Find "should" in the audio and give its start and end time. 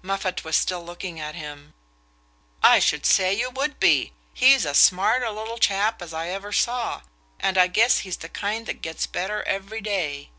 2.78-3.04